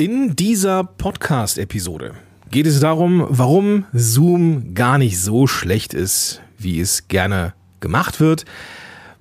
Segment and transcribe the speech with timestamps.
[0.00, 2.14] In dieser Podcast-Episode
[2.52, 8.44] geht es darum, warum Zoom gar nicht so schlecht ist, wie es gerne gemacht wird.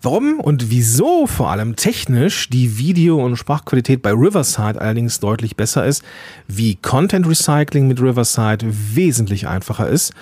[0.03, 5.83] Warum und wieso vor allem technisch die Video- und Sprachqualität bei Riverside allerdings deutlich besser
[5.83, 6.03] ist,
[6.47, 10.13] wie Content Recycling mit Riverside wesentlich einfacher ist.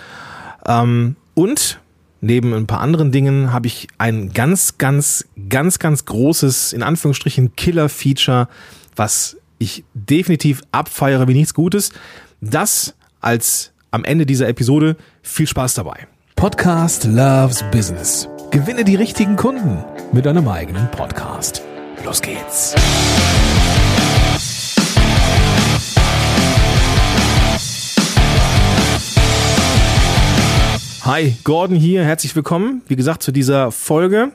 [0.65, 1.81] Ähm, und
[2.21, 7.57] neben ein paar anderen Dingen habe ich ein ganz, ganz, ganz, ganz großes, in Anführungsstrichen,
[7.57, 8.47] Killer-Feature,
[8.95, 9.35] was
[9.65, 11.91] ich definitiv abfeiere wie nichts Gutes.
[12.39, 14.95] Das als am Ende dieser Episode.
[15.23, 16.07] Viel Spaß dabei.
[16.35, 18.29] Podcast Loves Business.
[18.51, 21.63] Gewinne die richtigen Kunden mit deinem eigenen Podcast.
[22.03, 22.75] Los geht's.
[31.01, 32.03] Hi, Gordon hier.
[32.03, 34.31] Herzlich willkommen, wie gesagt, zu dieser Folge.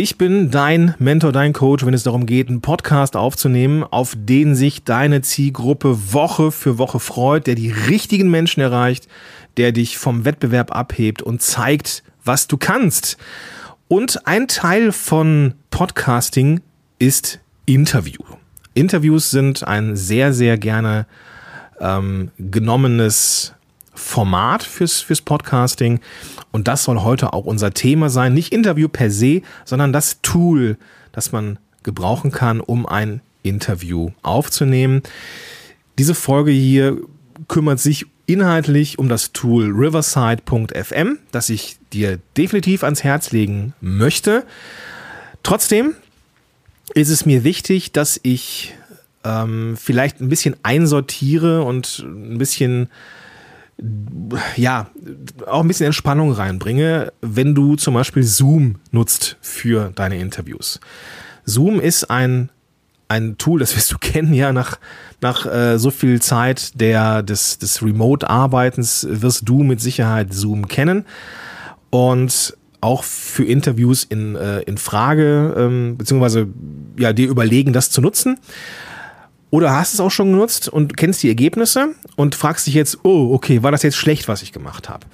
[0.00, 4.54] Ich bin dein Mentor, dein Coach, wenn es darum geht, einen Podcast aufzunehmen, auf den
[4.54, 9.08] sich deine Zielgruppe Woche für Woche freut, der die richtigen Menschen erreicht,
[9.56, 13.16] der dich vom Wettbewerb abhebt und zeigt, was du kannst.
[13.88, 16.60] Und ein Teil von Podcasting
[17.00, 18.22] ist Interview.
[18.74, 21.08] Interviews sind ein sehr, sehr gerne
[21.80, 23.52] ähm, genommenes
[23.98, 26.00] Format fürs, fürs Podcasting.
[26.52, 28.34] Und das soll heute auch unser Thema sein.
[28.34, 30.76] Nicht Interview per se, sondern das Tool,
[31.12, 35.02] das man gebrauchen kann, um ein Interview aufzunehmen.
[35.98, 36.98] Diese Folge hier
[37.48, 44.44] kümmert sich inhaltlich um das Tool riverside.fm, das ich dir definitiv ans Herz legen möchte.
[45.42, 45.94] Trotzdem
[46.94, 48.74] ist es mir wichtig, dass ich
[49.24, 52.88] ähm, vielleicht ein bisschen einsortiere und ein bisschen
[54.56, 54.88] ja,
[55.46, 60.80] auch ein bisschen Entspannung reinbringe, wenn du zum Beispiel Zoom nutzt für deine Interviews.
[61.44, 62.50] Zoom ist ein,
[63.06, 64.78] ein Tool, das wirst du kennen, ja, nach,
[65.20, 71.04] nach äh, so viel Zeit der, des, des Remote-Arbeitens wirst du mit Sicherheit Zoom kennen.
[71.90, 76.48] Und auch für Interviews in, äh, in Frage, ähm, beziehungsweise
[76.96, 78.38] ja, dir überlegen, das zu nutzen.
[79.50, 83.32] Oder hast es auch schon genutzt und kennst die Ergebnisse und fragst dich jetzt, oh,
[83.32, 85.06] okay, war das jetzt schlecht, was ich gemacht habe?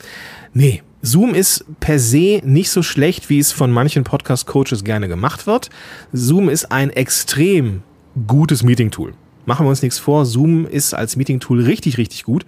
[0.53, 5.47] Nee, Zoom ist per se nicht so schlecht, wie es von manchen Podcast-Coaches gerne gemacht
[5.47, 5.71] wird.
[6.13, 7.83] Zoom ist ein extrem
[8.27, 9.15] gutes Meeting-Tool.
[9.47, 12.47] Machen wir uns nichts vor, Zoom ist als Meeting-Tool richtig, richtig gut.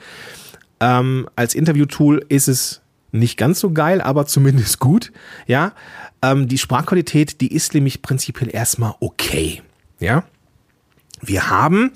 [0.80, 2.82] Ähm, als Interview-Tool ist es
[3.12, 5.12] nicht ganz so geil, aber zumindest gut.
[5.46, 5.72] Ja,
[6.22, 9.62] ähm, die Sprachqualität, die ist nämlich prinzipiell erstmal okay.
[10.00, 10.24] Ja,
[11.28, 11.92] wir haben,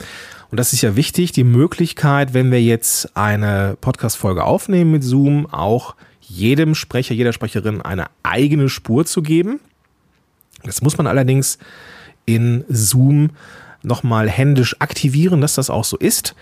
[0.50, 5.46] und das ist ja wichtig, die Möglichkeit, wenn wir jetzt eine Podcast-Folge aufnehmen mit Zoom,
[5.46, 9.60] auch jedem Sprecher, jeder Sprecherin eine eigene Spur zu geben.
[10.64, 11.58] Das muss man allerdings
[12.26, 13.30] in Zoom
[13.82, 16.34] nochmal händisch aktivieren, dass das auch so ist.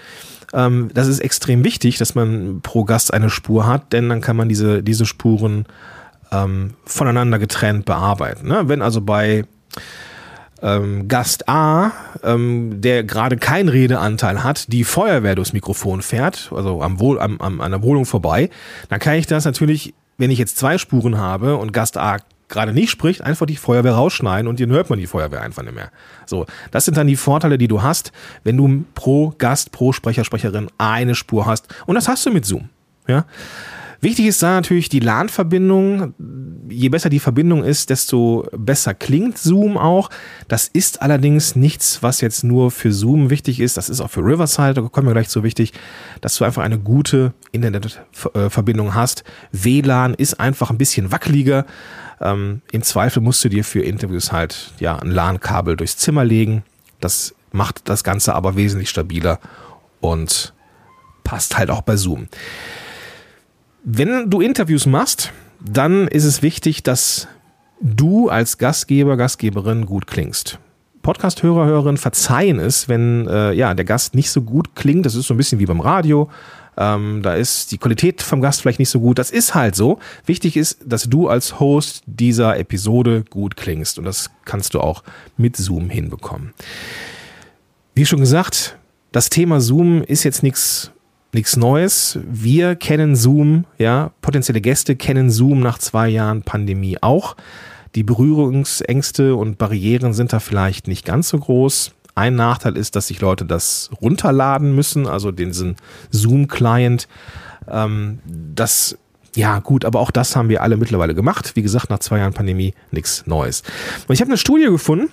[0.52, 4.36] Ähm, das ist extrem wichtig, dass man pro Gast eine Spur hat, denn dann kann
[4.36, 5.66] man diese, diese Spuren
[6.32, 8.48] ähm, voneinander getrennt bearbeiten.
[8.48, 8.68] Ne?
[8.68, 9.44] Wenn also bei
[10.62, 11.92] ähm, Gast A,
[12.22, 17.40] ähm, der gerade keinen Redeanteil hat, die Feuerwehr durchs Mikrofon fährt, also am Wohl, am,
[17.40, 18.50] am, an der Wohnung vorbei,
[18.88, 22.72] dann kann ich das natürlich, wenn ich jetzt zwei Spuren habe und Gast A gerade
[22.72, 25.90] nicht spricht, einfach die Feuerwehr rausschneiden und dann hört man die Feuerwehr einfach nicht mehr.
[26.26, 30.24] So, das sind dann die Vorteile, die du hast, wenn du pro Gast, pro Sprecher,
[30.24, 31.68] Sprecherin eine Spur hast.
[31.86, 32.70] Und das hast du mit Zoom.
[33.06, 33.26] Ja.
[34.00, 36.14] Wichtig ist da natürlich die LAN-Verbindung.
[36.68, 40.08] Je besser die Verbindung ist, desto besser klingt Zoom auch.
[40.46, 43.76] Das ist allerdings nichts, was jetzt nur für Zoom wichtig ist.
[43.76, 45.72] Das ist auch für Riverside, da kommen wir gleich zu wichtig,
[46.20, 49.24] dass du einfach eine gute Internetverbindung hast.
[49.50, 51.66] WLAN ist einfach ein bisschen wackeliger.
[52.20, 56.62] Ähm, Im Zweifel musst du dir für Interviews halt ja ein LAN-Kabel durchs Zimmer legen.
[57.00, 59.40] Das macht das Ganze aber wesentlich stabiler
[60.00, 60.54] und
[61.24, 62.28] passt halt auch bei Zoom.
[63.90, 65.32] Wenn du Interviews machst,
[65.64, 67.26] dann ist es wichtig, dass
[67.80, 70.58] du als Gastgeber, Gastgeberin gut klingst.
[71.00, 75.06] Podcast-Hörer, Hörerinnen verzeihen es, wenn äh, ja, der Gast nicht so gut klingt.
[75.06, 76.28] Das ist so ein bisschen wie beim Radio.
[76.76, 79.18] Ähm, da ist die Qualität vom Gast vielleicht nicht so gut.
[79.18, 80.00] Das ist halt so.
[80.26, 83.98] Wichtig ist, dass du als Host dieser Episode gut klingst.
[83.98, 85.02] Und das kannst du auch
[85.38, 86.52] mit Zoom hinbekommen.
[87.94, 88.76] Wie schon gesagt,
[89.12, 90.92] das Thema Zoom ist jetzt nichts
[91.32, 92.18] nichts Neues.
[92.24, 97.36] Wir kennen Zoom, ja, potenzielle Gäste kennen Zoom nach zwei Jahren Pandemie auch.
[97.94, 101.92] Die Berührungsängste und Barrieren sind da vielleicht nicht ganz so groß.
[102.14, 105.76] Ein Nachteil ist, dass sich Leute das runterladen müssen, also diesen
[106.10, 107.08] Zoom-Client.
[107.68, 108.98] Ähm, das,
[109.36, 111.52] ja gut, aber auch das haben wir alle mittlerweile gemacht.
[111.54, 113.62] Wie gesagt, nach zwei Jahren Pandemie nichts Neues.
[114.06, 115.10] Und ich habe eine Studie gefunden,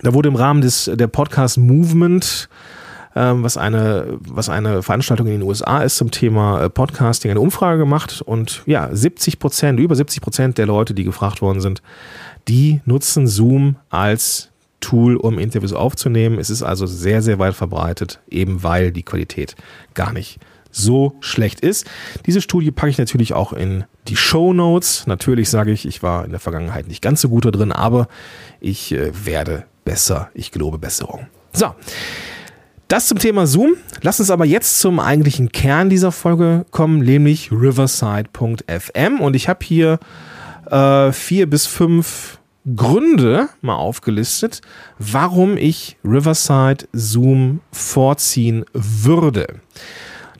[0.00, 2.48] da wurde im Rahmen des, der Podcast Movement
[3.16, 7.40] ähm, was, eine, was eine Veranstaltung in den USA ist zum Thema äh, Podcasting, eine
[7.40, 11.82] Umfrage gemacht und ja, 70 Prozent, über 70 Prozent der Leute, die gefragt worden sind,
[12.48, 14.50] die nutzen Zoom als
[14.80, 16.38] Tool, um Interviews aufzunehmen.
[16.38, 19.56] Es ist also sehr, sehr weit verbreitet, eben weil die Qualität
[19.94, 20.38] gar nicht
[20.70, 21.86] so schlecht ist.
[22.26, 25.06] Diese Studie packe ich natürlich auch in die Show Notes.
[25.06, 28.08] Natürlich sage ich, ich war in der Vergangenheit nicht ganz so gut da drin, aber
[28.60, 30.30] ich äh, werde besser.
[30.34, 31.26] Ich gelobe Besserung.
[31.52, 31.74] So.
[32.88, 33.74] Das zum Thema Zoom.
[34.00, 39.20] Lass uns aber jetzt zum eigentlichen Kern dieser Folge kommen, nämlich riverside.fm.
[39.20, 39.98] Und ich habe hier
[40.70, 42.38] äh, vier bis fünf
[42.74, 44.62] Gründe mal aufgelistet,
[44.98, 49.60] warum ich Riverside Zoom vorziehen würde.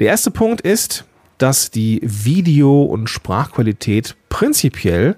[0.00, 1.05] Der erste Punkt ist,
[1.37, 5.17] dass die Video- und Sprachqualität prinzipiell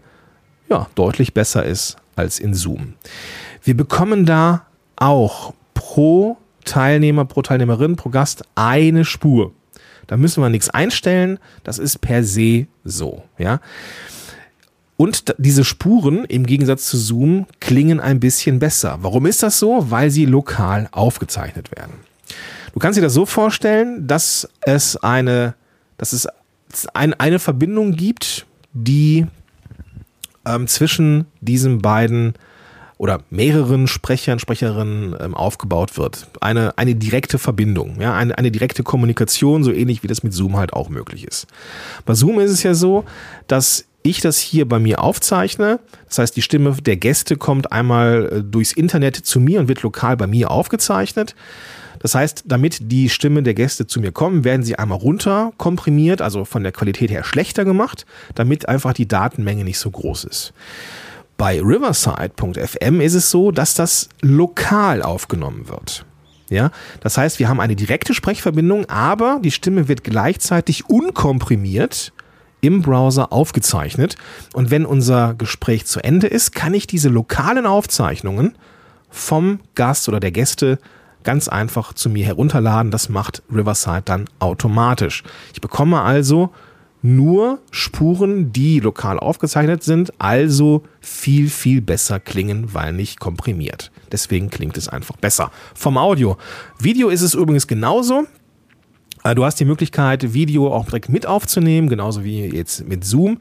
[0.68, 2.94] ja, deutlich besser ist als in Zoom.
[3.62, 4.66] Wir bekommen da
[4.96, 9.52] auch pro Teilnehmer, pro Teilnehmerin, pro Gast eine Spur.
[10.06, 13.60] Da müssen wir nichts einstellen, das ist per se so, ja.
[14.96, 18.98] Und diese Spuren im Gegensatz zu Zoom klingen ein bisschen besser.
[19.00, 19.90] Warum ist das so?
[19.90, 21.94] Weil sie lokal aufgezeichnet werden.
[22.74, 25.54] Du kannst dir das so vorstellen, dass es eine,
[25.96, 26.28] dass es
[26.92, 29.26] ein, eine Verbindung gibt, die
[30.44, 32.34] ähm, zwischen diesen beiden
[33.00, 36.26] oder mehreren Sprechern, Sprecherinnen ähm, aufgebaut wird.
[36.42, 40.58] Eine, eine direkte Verbindung, ja, eine, eine direkte Kommunikation, so ähnlich wie das mit Zoom
[40.58, 41.46] halt auch möglich ist.
[42.04, 43.06] Bei Zoom ist es ja so,
[43.46, 45.80] dass ich das hier bei mir aufzeichne.
[46.08, 49.80] Das heißt, die Stimme der Gäste kommt einmal äh, durchs Internet zu mir und wird
[49.80, 51.34] lokal bei mir aufgezeichnet.
[52.00, 56.20] Das heißt, damit die Stimmen der Gäste zu mir kommen, werden sie einmal runter komprimiert,
[56.20, 58.04] also von der Qualität her schlechter gemacht,
[58.34, 60.52] damit einfach die Datenmenge nicht so groß ist.
[61.40, 66.04] Bei Riverside.fm ist es so, dass das lokal aufgenommen wird.
[66.50, 66.70] Ja,
[67.00, 72.12] das heißt, wir haben eine direkte Sprechverbindung, aber die Stimme wird gleichzeitig unkomprimiert
[72.60, 74.16] im Browser aufgezeichnet.
[74.52, 78.54] Und wenn unser Gespräch zu Ende ist, kann ich diese lokalen Aufzeichnungen
[79.08, 80.78] vom Gast oder der Gäste
[81.22, 82.90] ganz einfach zu mir herunterladen.
[82.90, 85.22] Das macht Riverside dann automatisch.
[85.54, 86.50] Ich bekomme also
[87.02, 93.90] nur Spuren, die lokal aufgezeichnet sind, also viel, viel besser klingen, weil nicht komprimiert.
[94.12, 95.50] Deswegen klingt es einfach besser.
[95.74, 96.36] Vom Audio.
[96.78, 98.26] Video ist es übrigens genauso.
[99.24, 103.40] Äh, du hast die Möglichkeit, Video auch direkt mit aufzunehmen, genauso wie jetzt mit Zoom.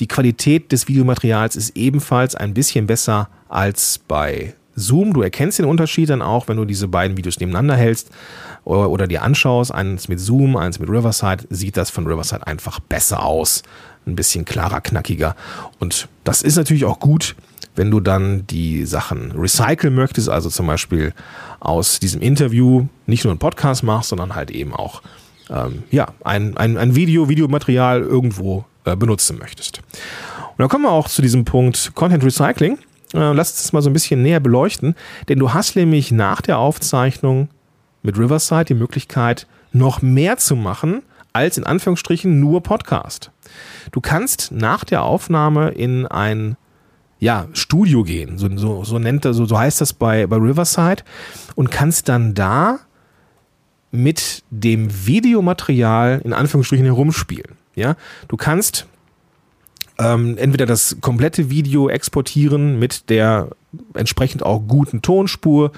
[0.00, 5.12] Die Qualität des Videomaterials ist ebenfalls ein bisschen besser als bei Zoom.
[5.12, 8.10] Du erkennst den Unterschied dann auch, wenn du diese beiden Videos nebeneinander hältst
[8.64, 9.72] oder, oder dir anschaust.
[9.72, 13.62] Eins mit Zoom, eins mit Riverside, sieht das von Riverside einfach besser aus.
[14.06, 15.36] Ein bisschen klarer, knackiger.
[15.78, 17.36] Und das ist natürlich auch gut,
[17.76, 21.14] wenn du dann die Sachen recyceln möchtest, also zum Beispiel
[21.60, 25.02] aus diesem Interview nicht nur einen Podcast machst, sondern halt eben auch
[25.50, 29.78] ähm, ja, ein, ein, ein Video, Videomaterial irgendwo äh, benutzen möchtest.
[29.78, 32.78] Und dann kommen wir auch zu diesem Punkt Content Recycling.
[33.14, 34.94] Äh, lass uns das mal so ein bisschen näher beleuchten,
[35.28, 37.48] denn du hast nämlich nach der Aufzeichnung
[38.02, 43.30] mit Riverside die Möglichkeit, noch mehr zu machen als in Anführungsstrichen nur Podcast.
[43.90, 46.56] Du kannst nach der Aufnahme in ein
[47.18, 51.04] ja, Studio gehen, so, so, so nennt so, so heißt das bei, bei Riverside,
[51.54, 52.80] und kannst dann da
[53.92, 57.56] mit dem Videomaterial in Anführungsstrichen herumspielen.
[57.74, 57.94] Ja,
[58.28, 58.86] du kannst
[60.02, 63.48] ähm, entweder das komplette Video exportieren mit der
[63.94, 65.72] entsprechend auch guten Tonspur.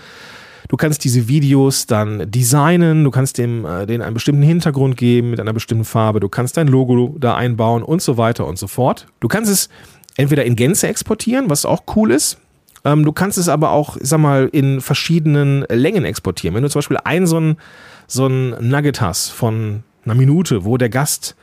[0.69, 5.31] Du kannst diese Videos dann designen, du kannst dem äh, denen einen bestimmten Hintergrund geben
[5.31, 8.67] mit einer bestimmten Farbe, du kannst dein Logo da einbauen und so weiter und so
[8.67, 9.07] fort.
[9.21, 9.69] Du kannst es
[10.17, 12.39] entweder in Gänze exportieren, was auch cool ist.
[12.85, 16.55] Ähm, du kannst es aber auch, sag mal, in verschiedenen Längen exportieren.
[16.55, 21.37] Wenn du zum Beispiel ein, so ein Nugget hast von einer Minute, wo der Gast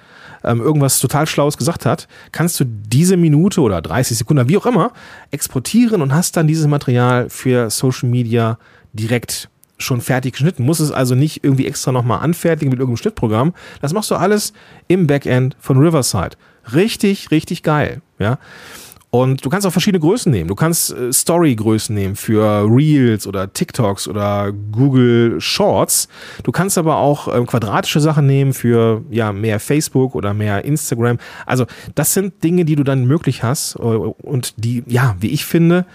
[0.43, 4.65] ähm, irgendwas total Schlaues gesagt hat, kannst du diese Minute oder 30 Sekunden, wie auch
[4.65, 4.91] immer,
[5.31, 8.57] exportieren und hast dann dieses Material für Social Media
[8.93, 10.63] direkt schon fertig geschnitten.
[10.63, 13.53] Muss es also nicht irgendwie extra nochmal anfertigen mit irgendeinem Schnittprogramm.
[13.81, 14.53] Das machst du alles
[14.87, 16.37] im Backend von Riverside.
[16.73, 18.01] Richtig, richtig geil.
[18.19, 18.37] Ja.
[19.11, 20.47] Und du kannst auch verschiedene Größen nehmen.
[20.47, 26.07] Du kannst äh, Story-Größen nehmen für Reels oder TikToks oder Google Shorts.
[26.43, 31.17] Du kannst aber auch ähm, quadratische Sachen nehmen für ja mehr Facebook oder mehr Instagram.
[31.45, 35.43] Also das sind Dinge, die du dann möglich hast äh, und die, ja, wie ich
[35.45, 35.85] finde,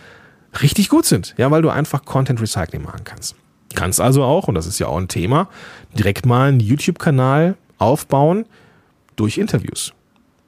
[0.61, 1.35] richtig gut sind.
[1.38, 3.35] Ja, weil du einfach Content Recycling machen kannst.
[3.75, 5.49] Kannst also auch, und das ist ja auch ein Thema,
[5.99, 8.44] direkt mal einen YouTube-Kanal aufbauen
[9.16, 9.94] durch Interviews.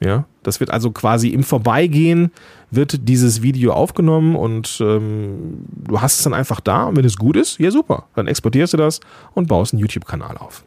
[0.00, 2.30] Ja, das wird also quasi im Vorbeigehen
[2.70, 7.16] wird dieses Video aufgenommen und ähm, du hast es dann einfach da und wenn es
[7.16, 9.00] gut ist, ja super, dann exportierst du das
[9.34, 10.64] und baust einen YouTube-Kanal auf.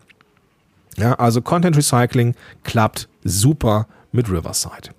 [0.97, 4.89] Ja, also Content Recycling klappt super mit Riverside.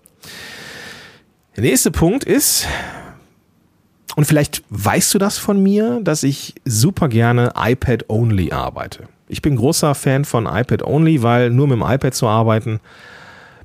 [1.56, 2.66] Der nächste Punkt ist,
[4.16, 9.04] und vielleicht weißt du das von mir, dass ich super gerne iPad-only arbeite.
[9.28, 12.80] Ich bin großer Fan von iPad-only, weil nur mit dem iPad zu arbeiten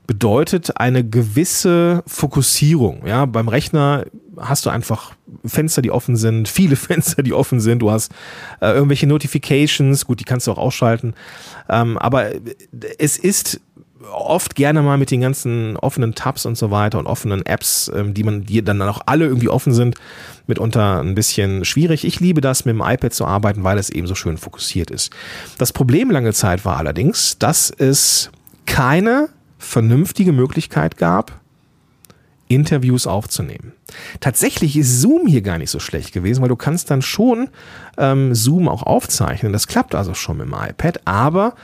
[0.07, 3.05] bedeutet eine gewisse Fokussierung.
[3.05, 4.05] Ja, beim Rechner
[4.37, 5.13] hast du einfach
[5.45, 7.79] Fenster, die offen sind, viele Fenster, die offen sind.
[7.79, 8.11] Du hast
[8.61, 11.13] äh, irgendwelche Notifications, gut, die kannst du auch ausschalten.
[11.69, 12.31] Ähm, aber
[12.97, 13.59] es ist
[14.13, 18.13] oft gerne mal mit den ganzen offenen Tabs und so weiter und offenen Apps, ähm,
[18.13, 19.95] die man, die dann auch alle irgendwie offen sind,
[20.45, 22.05] mitunter ein bisschen schwierig.
[22.05, 25.11] Ich liebe das, mit dem iPad zu arbeiten, weil es eben so schön fokussiert ist.
[25.57, 28.31] Das Problem lange Zeit war allerdings, dass es
[28.65, 29.29] keine
[29.67, 31.39] vernünftige Möglichkeit gab,
[32.47, 33.73] Interviews aufzunehmen.
[34.19, 37.49] Tatsächlich ist Zoom hier gar nicht so schlecht gewesen, weil du kannst dann schon
[37.97, 39.53] ähm, Zoom auch aufzeichnen.
[39.53, 41.55] Das klappt also schon mit dem iPad, aber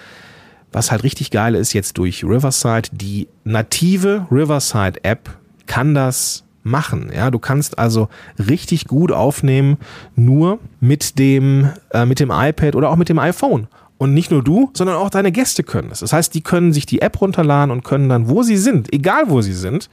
[0.72, 5.29] was halt richtig geil ist, jetzt durch Riverside, die native Riverside-App
[5.67, 7.12] kann das machen.
[7.15, 9.77] Ja, du kannst also richtig gut aufnehmen,
[10.15, 13.67] nur mit dem, äh, mit dem iPad oder auch mit dem iPhone.
[14.03, 16.01] Und nicht nur du, sondern auch deine Gäste können es.
[16.01, 19.29] Das heißt, die können sich die App runterladen und können dann, wo sie sind, egal
[19.29, 19.89] wo sie sind,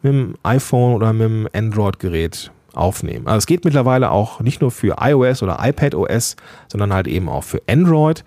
[0.00, 3.26] mit dem iPhone oder mit dem Android-Gerät aufnehmen.
[3.26, 6.36] Also es geht mittlerweile auch nicht nur für iOS oder iPadOS,
[6.68, 8.24] sondern halt eben auch für Android.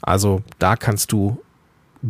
[0.00, 1.36] Also da kannst du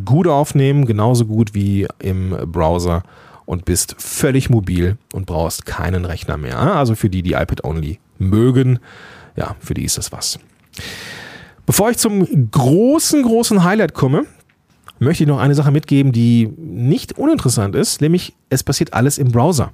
[0.04, 3.02] gut aufnehmen, genauso gut wie im Browser
[3.47, 6.76] und bist völlig mobil und brauchst keinen Rechner mehr.
[6.76, 8.78] Also für die, die iPad-only mögen,
[9.35, 10.38] ja, für die ist das was.
[11.69, 14.25] Bevor ich zum großen, großen Highlight komme,
[15.01, 19.33] möchte ich noch eine Sache mitgeben, die nicht uninteressant ist, nämlich es passiert alles im
[19.33, 19.73] Browser.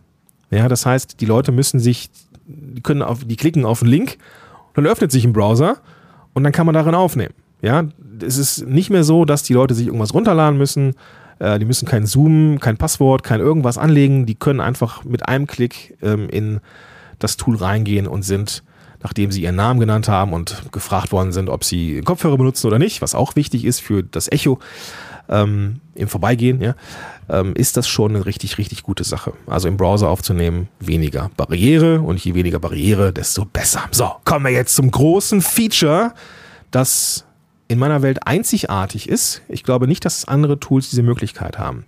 [0.51, 2.11] Ja, das heißt, die Leute müssen sich,
[2.47, 4.19] die können auf, die klicken auf einen Link,
[4.75, 5.77] dann öffnet sich ein Browser
[6.33, 7.33] und dann kann man darin aufnehmen.
[7.63, 7.85] Ja,
[8.21, 10.97] es ist nicht mehr so, dass die Leute sich irgendwas runterladen müssen.
[11.39, 14.27] Äh, die müssen kein Zoom, kein Passwort, kein irgendwas anlegen.
[14.27, 16.59] Die können einfach mit einem Klick ähm, in
[17.21, 18.65] das Tool reingehen und sind,
[19.04, 22.78] nachdem sie ihren Namen genannt haben und gefragt worden sind, ob sie Kopfhörer benutzen oder
[22.78, 24.58] nicht, was auch wichtig ist für das Echo
[25.28, 26.75] ähm, im Vorbeigehen, ja,
[27.28, 29.34] ähm, ist das schon eine richtig, richtig gute Sache.
[29.46, 33.82] Also im Browser aufzunehmen, weniger Barriere und je weniger Barriere, desto besser.
[33.90, 36.14] So, kommen wir jetzt zum großen Feature,
[36.70, 37.26] das
[37.68, 39.42] in meiner Welt einzigartig ist.
[39.49, 41.84] Ich glaube nicht, dass andere Tools diese Möglichkeit haben.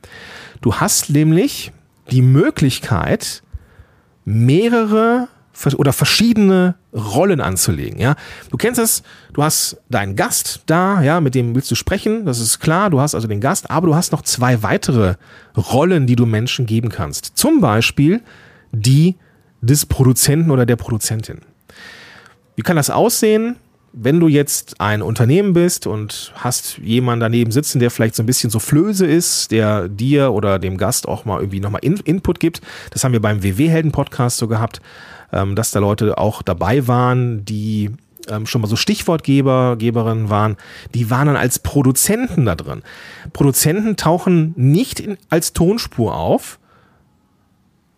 [0.60, 1.72] Du hast nämlich
[2.10, 3.42] die Möglichkeit,
[4.26, 5.28] mehrere
[5.76, 8.14] oder verschiedene Rollen anzulegen, ja.
[8.50, 12.40] Du kennst es, du hast deinen Gast da, ja, mit dem willst du sprechen, das
[12.40, 15.14] ist klar, du hast also den Gast, aber du hast noch zwei weitere
[15.56, 17.32] Rollen, die du Menschen geben kannst.
[17.36, 18.20] Zum Beispiel
[18.72, 19.16] die
[19.60, 21.40] des Produzenten oder der Produzentin.
[22.54, 23.56] Wie kann das aussehen?
[23.98, 28.26] wenn du jetzt ein Unternehmen bist und hast jemanden daneben sitzen, der vielleicht so ein
[28.26, 32.38] bisschen so Flöse ist, der dir oder dem Gast auch mal irgendwie nochmal In Input
[32.38, 32.60] gibt,
[32.90, 34.82] das haben wir beim WW-Helden-Podcast so gehabt,
[35.32, 37.90] ähm, dass da Leute auch dabei waren, die
[38.28, 40.56] ähm, schon mal so Stichwortgeber, Geberinnen waren,
[40.94, 42.82] die waren dann als Produzenten da drin.
[43.32, 46.58] Produzenten tauchen nicht in, als Tonspur auf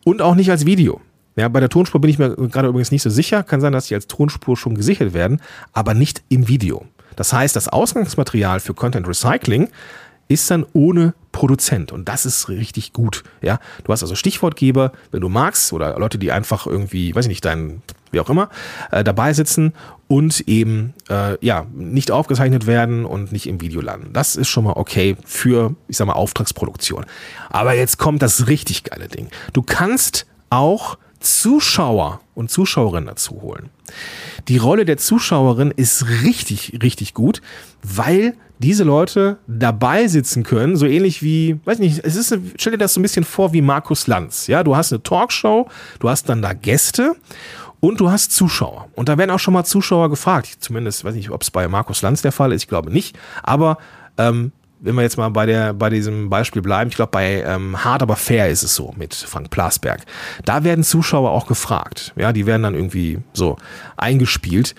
[0.05, 1.01] und auch nicht als Video.
[1.37, 3.45] Ja, bei der Tonspur bin ich mir gerade übrigens nicht so sicher.
[3.45, 5.41] Kann sein, dass die als Tonspur schon gesichert werden,
[5.73, 6.85] aber nicht im Video.
[7.15, 9.69] Das heißt, das Ausgangsmaterial für Content Recycling
[10.29, 13.25] ist dann ohne Produzent und das ist richtig gut.
[13.43, 17.31] Ja, du hast also Stichwortgeber, wenn du magst oder Leute, die einfach irgendwie, weiß ich
[17.31, 18.49] nicht, dein wie auch immer
[18.91, 19.75] äh, dabei sitzen
[20.07, 24.13] und eben äh, ja nicht aufgezeichnet werden und nicht im Video landen.
[24.13, 27.05] Das ist schon mal okay für, ich sag mal, Auftragsproduktion.
[27.51, 29.29] Aber jetzt kommt das richtig geile Ding.
[29.53, 33.71] Du kannst auch Zuschauer und Zuschauerinnen dazu holen.
[34.49, 37.43] Die Rolle der Zuschauerin ist richtig, richtig gut,
[37.83, 42.79] weil diese Leute dabei sitzen können, so ähnlich wie, weiß nicht, es ist, stell dir
[42.79, 44.47] das so ein bisschen vor wie Markus Lanz.
[44.47, 45.69] Ja, du hast eine Talkshow,
[46.01, 47.15] du hast dann da Gäste
[47.81, 48.89] und du hast Zuschauer.
[48.95, 50.57] Und da werden auch schon mal Zuschauer gefragt.
[50.59, 53.17] Zumindest, weiß nicht, ob es bei Markus Lanz der Fall ist, ich glaube nicht.
[53.43, 53.79] Aber
[54.17, 57.85] ähm, wenn wir jetzt mal bei, der, bei diesem Beispiel bleiben, ich glaube, bei ähm,
[57.85, 60.03] Hard aber fair ist es so mit Frank Plasberg.
[60.45, 62.13] Da werden Zuschauer auch gefragt.
[62.17, 63.57] Ja, die werden dann irgendwie so
[63.97, 64.75] eingespielt.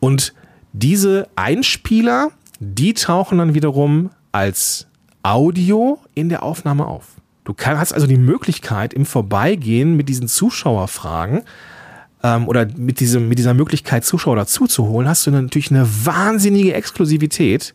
[0.00, 0.34] Und
[0.72, 2.30] diese Einspieler,
[2.64, 4.86] die tauchen dann wiederum als
[5.24, 7.16] Audio in der Aufnahme auf.
[7.44, 11.42] Du hast also die Möglichkeit, im Vorbeigehen mit diesen Zuschauerfragen
[12.22, 15.88] ähm, oder mit, diesem, mit dieser Möglichkeit, Zuschauer dazu zu holen, hast du natürlich eine
[16.04, 17.74] wahnsinnige Exklusivität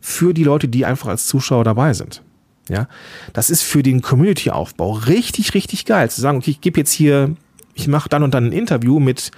[0.00, 2.22] für die Leute, die einfach als Zuschauer dabei sind.
[2.68, 2.88] Ja,
[3.32, 6.10] das ist für den Community-Aufbau richtig, richtig geil.
[6.10, 7.34] Zu sagen, okay, ich gebe jetzt hier,
[7.74, 9.30] ich mache dann und dann ein Interview mit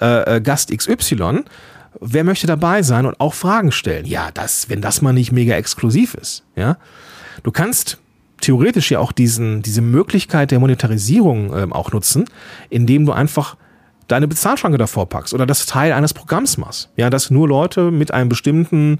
[0.00, 1.42] äh, äh Gast XY.
[1.98, 4.06] Wer möchte dabei sein und auch Fragen stellen?
[4.06, 6.44] Ja, das, wenn das mal nicht mega exklusiv ist.
[6.54, 6.76] Ja,
[7.42, 7.98] du kannst
[8.40, 12.24] theoretisch ja auch diesen, diese Möglichkeit der Monetarisierung ähm, auch nutzen,
[12.70, 13.56] indem du einfach
[14.08, 16.90] deine Bezahlschranke davor packst oder das Teil eines Programms machst.
[16.96, 18.98] Ja, dass nur Leute mit einem bestimmten,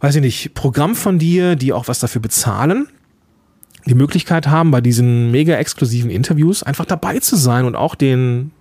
[0.00, 2.88] weiß ich nicht, Programm von dir, die auch was dafür bezahlen,
[3.86, 8.52] die Möglichkeit haben, bei diesen mega exklusiven Interviews einfach dabei zu sein und auch den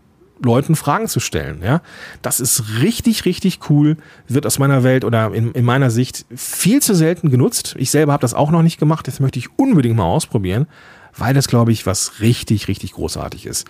[0.44, 1.62] Leuten Fragen zu stellen.
[1.64, 1.82] Ja,
[2.22, 3.98] das ist richtig, richtig cool.
[4.28, 7.76] Wird aus meiner Welt oder in, in meiner Sicht viel zu selten genutzt.
[7.78, 9.08] Ich selber habe das auch noch nicht gemacht.
[9.08, 10.68] Das möchte ich unbedingt mal ausprobieren,
[11.18, 13.68] weil das, glaube ich, was richtig, richtig großartig ist.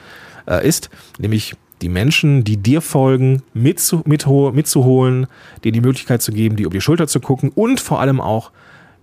[0.48, 0.90] Äh, ist
[1.20, 5.28] nämlich die Menschen, die dir folgen, mitzu, mitzuholen,
[5.64, 8.52] dir die Möglichkeit zu geben, die über die Schulter zu gucken und vor allem auch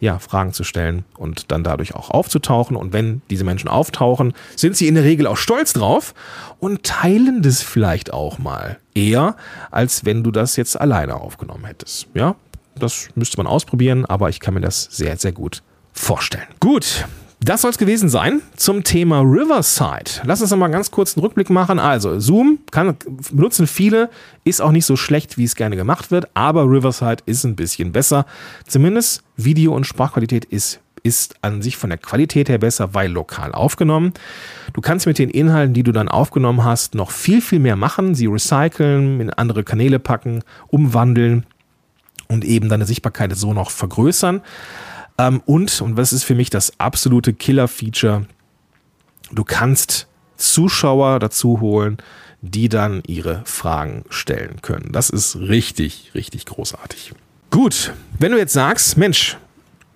[0.00, 2.74] ja, Fragen zu stellen und dann dadurch auch aufzutauchen.
[2.74, 6.14] Und wenn diese Menschen auftauchen, sind sie in der Regel auch stolz drauf
[6.58, 9.36] und teilen das vielleicht auch mal eher,
[9.70, 12.08] als wenn du das jetzt alleine aufgenommen hättest.
[12.14, 12.34] Ja,
[12.74, 16.48] das müsste man ausprobieren, aber ich kann mir das sehr, sehr gut vorstellen.
[16.60, 17.06] Gut,
[17.42, 20.22] das soll es gewesen sein zum Thema Riverside.
[20.24, 21.78] Lass uns noch mal ganz kurz einen Rückblick machen.
[21.78, 22.96] Also, Zoom kann,
[23.32, 24.10] benutzen viele,
[24.44, 27.92] ist auch nicht so schlecht, wie es gerne gemacht wird, aber Riverside ist ein bisschen
[27.92, 28.26] besser.
[28.66, 33.52] Zumindest Video- und Sprachqualität ist ist an sich von der Qualität her besser, weil lokal
[33.52, 34.12] aufgenommen.
[34.74, 38.14] Du kannst mit den Inhalten, die du dann aufgenommen hast, noch viel, viel mehr machen,
[38.14, 41.46] sie recyceln, in andere Kanäle packen, umwandeln
[42.28, 44.42] und eben deine Sichtbarkeit so noch vergrößern.
[45.20, 48.26] Ähm, und, und was ist für mich das absolute Killer-Feature,
[49.30, 51.98] du kannst Zuschauer dazu holen,
[52.40, 54.92] die dann ihre Fragen stellen können.
[54.92, 57.12] Das ist richtig, richtig großartig.
[57.50, 59.36] Gut, wenn du jetzt sagst, Mensch,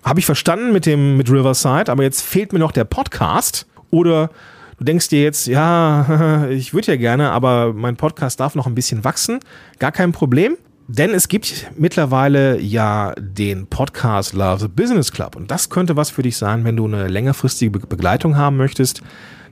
[0.04, 4.28] habe ich verstanden mit dem mit Riverside, aber jetzt fehlt mir noch der Podcast oder
[4.76, 8.74] du denkst dir jetzt, ja, ich würde ja gerne, aber mein Podcast darf noch ein
[8.74, 9.40] bisschen wachsen,
[9.78, 10.58] gar kein Problem.
[10.86, 16.10] Denn es gibt mittlerweile ja den Podcast Love the Business Club und das könnte was
[16.10, 19.00] für dich sein, wenn du eine längerfristige Begleitung haben möchtest.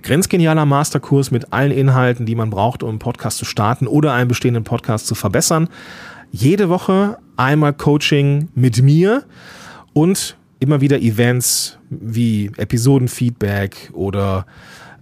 [0.02, 4.28] Grenzgenialer Masterkurs mit allen Inhalten, die man braucht, um einen Podcast zu starten oder einen
[4.28, 5.68] bestehenden Podcast zu verbessern.
[6.32, 9.24] Jede Woche einmal Coaching mit mir
[9.94, 14.44] und immer wieder Events wie Episodenfeedback oder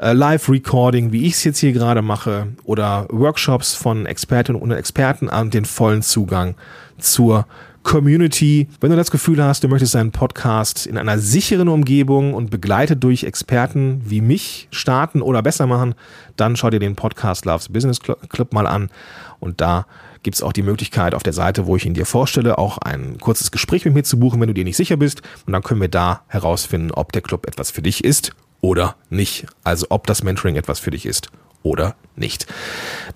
[0.01, 5.29] äh, Live-Recording, wie ich es jetzt hier gerade mache, oder Workshops von Expertinnen und Experten
[5.29, 6.55] an den vollen Zugang
[6.99, 7.47] zur
[7.83, 8.69] Community.
[8.81, 13.03] Wenn du das Gefühl hast, du möchtest einen Podcast in einer sicheren Umgebung und begleitet
[13.03, 15.95] durch Experten wie mich starten oder besser machen,
[16.37, 18.91] dann schau dir den Podcast Loves Business Club mal an.
[19.39, 19.87] Und da
[20.23, 23.17] gibt es auch die Möglichkeit auf der Seite, wo ich ihn dir vorstelle, auch ein
[23.19, 25.23] kurzes Gespräch mit mir zu buchen, wenn du dir nicht sicher bist.
[25.47, 29.47] Und dann können wir da herausfinden, ob der Club etwas für dich ist oder nicht.
[29.65, 31.31] Also ob das Mentoring etwas für dich ist
[31.63, 32.47] oder nicht.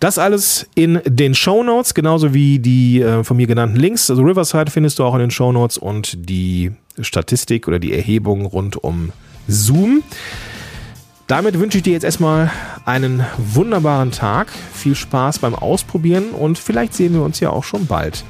[0.01, 4.11] Das alles in den Show Notes, genauso wie die äh, von mir genannten Links.
[4.11, 8.47] Also Riverside findest du auch in den Show Notes und die Statistik oder die Erhebung
[8.47, 9.13] rund um
[9.49, 10.03] Zoom.
[11.27, 12.51] Damit wünsche ich dir jetzt erstmal
[12.85, 17.87] einen wunderbaren Tag, viel Spaß beim Ausprobieren und vielleicht sehen wir uns ja auch schon
[17.87, 18.25] bald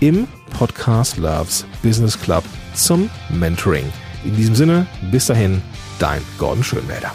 [0.00, 3.84] im Podcast Loves Business Club zum Mentoring.
[4.26, 5.62] In diesem Sinne, bis dahin,
[5.98, 7.12] dein Gordon Schönwälder.